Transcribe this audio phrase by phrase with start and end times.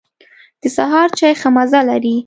[0.61, 2.15] د سهار چای ښه مزه لري.